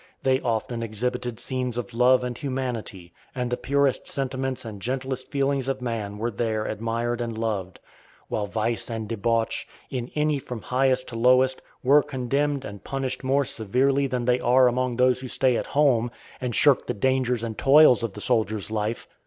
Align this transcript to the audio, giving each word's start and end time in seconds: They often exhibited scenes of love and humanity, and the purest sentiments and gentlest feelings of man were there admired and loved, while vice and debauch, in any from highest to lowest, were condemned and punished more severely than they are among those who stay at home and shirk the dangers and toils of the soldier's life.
They 0.23 0.39
often 0.41 0.81
exhibited 0.81 1.39
scenes 1.39 1.77
of 1.77 1.93
love 1.93 2.23
and 2.23 2.35
humanity, 2.35 3.13
and 3.35 3.51
the 3.51 3.55
purest 3.55 4.07
sentiments 4.07 4.65
and 4.65 4.81
gentlest 4.81 5.29
feelings 5.29 5.67
of 5.67 5.79
man 5.79 6.17
were 6.17 6.31
there 6.31 6.65
admired 6.65 7.21
and 7.21 7.37
loved, 7.37 7.79
while 8.27 8.47
vice 8.47 8.89
and 8.89 9.07
debauch, 9.07 9.67
in 9.91 10.09
any 10.15 10.39
from 10.39 10.63
highest 10.63 11.07
to 11.09 11.15
lowest, 11.15 11.61
were 11.83 12.01
condemned 12.01 12.65
and 12.65 12.83
punished 12.83 13.23
more 13.23 13.45
severely 13.45 14.07
than 14.07 14.25
they 14.25 14.39
are 14.39 14.67
among 14.67 14.95
those 14.97 15.19
who 15.19 15.27
stay 15.27 15.55
at 15.55 15.67
home 15.77 16.09
and 16.41 16.55
shirk 16.55 16.87
the 16.87 16.95
dangers 16.95 17.43
and 17.43 17.59
toils 17.59 18.01
of 18.01 18.15
the 18.15 18.21
soldier's 18.21 18.71
life. 18.71 19.07